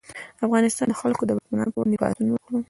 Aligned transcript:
د 0.37 0.39
افغانستان 0.47 0.89
خلکو 1.01 1.23
د 1.25 1.31
واکمنانو 1.33 1.73
پر 1.73 1.77
وړاندې 1.79 1.99
پاڅون 2.01 2.27
وکړ. 2.29 2.51